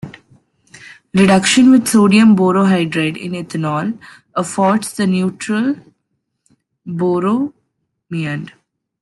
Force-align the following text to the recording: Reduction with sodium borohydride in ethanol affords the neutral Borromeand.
Reduction 1.13 1.69
with 1.69 1.87
sodium 1.87 2.35
borohydride 2.35 3.17
in 3.17 3.33
ethanol 3.33 3.99
affords 4.33 4.93
the 4.93 5.05
neutral 5.05 5.75
Borromeand. 6.87 8.51